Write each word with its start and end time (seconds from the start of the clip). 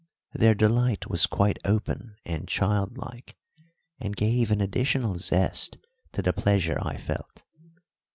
Their 0.33 0.55
delight 0.55 1.07
was 1.11 1.27
quite 1.27 1.59
open 1.63 2.15
and 2.25 2.47
childlike, 2.47 3.35
and 3.99 4.15
gave 4.15 4.49
an 4.49 4.59
additional 4.59 5.15
zest 5.17 5.77
to 6.13 6.23
the 6.23 6.33
pleasure 6.33 6.79
I 6.81 6.97
felt. 6.97 7.43